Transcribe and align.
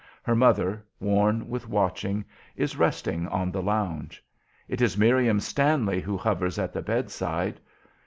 Her 0.23 0.33
mother, 0.33 0.83
worn 0.99 1.47
with 1.47 1.69
watching, 1.69 2.25
is 2.55 2.75
resting 2.75 3.27
on 3.27 3.51
the 3.51 3.61
lounge. 3.61 4.23
It 4.67 4.81
is 4.81 4.97
Miriam 4.97 5.39
Stanley 5.39 6.01
who 6.01 6.17
hovers 6.17 6.57
at 6.57 6.73
the 6.73 6.81
bedside. 6.81 7.59